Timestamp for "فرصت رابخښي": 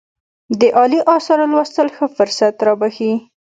2.15-3.13